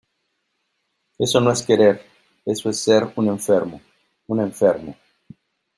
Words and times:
eso 1.19 1.39
no 1.39 1.51
es 1.51 1.61
querer. 1.61 2.01
eso 2.43 2.71
es 2.71 2.79
ser 2.79 3.13
un 3.17 3.27
enfermo. 3.27 3.79
un 4.25 4.39
enfermo. 4.39 4.95